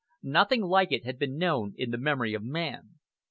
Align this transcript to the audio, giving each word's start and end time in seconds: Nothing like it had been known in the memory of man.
Nothing 0.23 0.63
like 0.63 0.91
it 0.91 1.05
had 1.05 1.19
been 1.19 1.37
known 1.37 1.75
in 1.77 1.91
the 1.91 1.97
memory 1.99 2.33
of 2.33 2.41
man. 2.43 2.95